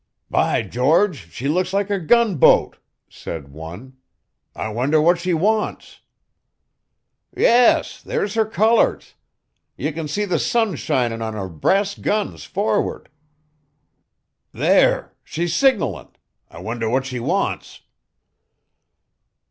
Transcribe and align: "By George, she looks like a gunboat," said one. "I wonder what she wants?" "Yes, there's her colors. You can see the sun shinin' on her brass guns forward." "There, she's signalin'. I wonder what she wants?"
"By 0.31 0.63
George, 0.63 1.31
she 1.31 1.47
looks 1.47 1.73
like 1.73 1.91
a 1.91 1.99
gunboat," 1.99 2.79
said 3.07 3.49
one. 3.49 3.97
"I 4.55 4.69
wonder 4.69 4.99
what 4.99 5.19
she 5.19 5.31
wants?" 5.35 6.01
"Yes, 7.37 8.01
there's 8.01 8.33
her 8.33 8.47
colors. 8.47 9.13
You 9.77 9.93
can 9.93 10.07
see 10.07 10.25
the 10.25 10.39
sun 10.39 10.75
shinin' 10.75 11.21
on 11.21 11.33
her 11.35 11.47
brass 11.49 11.93
guns 11.95 12.45
forward." 12.45 13.09
"There, 14.51 15.13
she's 15.23 15.53
signalin'. 15.53 16.07
I 16.49 16.61
wonder 16.61 16.89
what 16.89 17.05
she 17.05 17.19
wants?" 17.19 17.81